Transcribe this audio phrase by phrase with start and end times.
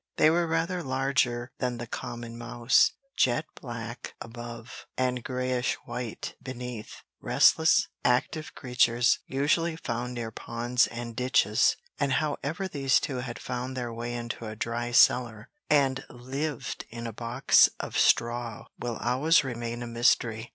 [0.17, 7.03] They were rather larger than the common mouse, jet black above, and greyish white beneath
[7.21, 13.37] restless, active creatures, usually found near ponds and ditches; and how ever these two had
[13.37, 18.97] found their way into a dry cellar, and lived in a box of straw will
[18.97, 20.49] always remain a mystery.